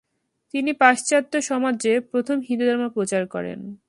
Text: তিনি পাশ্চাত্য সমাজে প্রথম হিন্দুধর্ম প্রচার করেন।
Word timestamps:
তিনি 0.53 0.71
পাশ্চাত্য 0.73 1.33
সমাজে 1.41 1.93
প্রথম 2.11 2.37
হিন্দুধর্ম 2.47 2.83
প্রচার 2.89 3.23
করেন। 3.27 3.59